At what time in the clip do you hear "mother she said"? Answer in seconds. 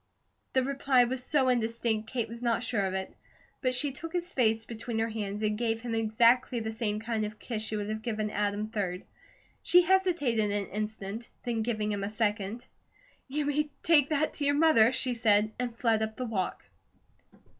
14.55-15.51